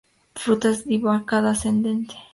Frutas 0.41 0.77
divaricada-ascendente. 0.87 2.15